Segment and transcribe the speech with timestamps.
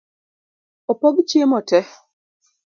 [0.91, 1.87] Opog chiemo tee.